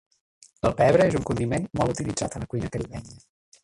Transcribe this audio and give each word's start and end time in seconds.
El 0.69 0.73
pebre 0.79 1.07
és 1.11 1.19
un 1.21 1.27
condiment 1.31 1.69
molt 1.83 1.95
utilitzat 1.97 2.35
a 2.41 2.45
la 2.45 2.53
cuina 2.55 2.77
caribenya. 2.77 3.19